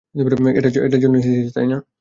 এটার 0.57 0.71
জন্যই 0.73 1.21
তো 1.23 1.27
এসেছিস, 1.27 1.53
তাই 1.53 1.67
না? 1.67 1.77